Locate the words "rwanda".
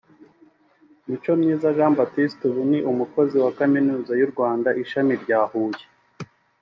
4.33-4.69